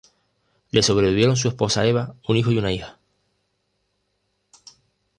Le 0.71 0.81
sobrevivieron 0.81 1.35
su 1.35 1.47
esposa 1.47 1.85
Eva, 1.85 2.15
un 2.27 2.35
hijo 2.35 2.49
y 2.49 2.57
una 2.57 2.71
hija. 2.73 2.97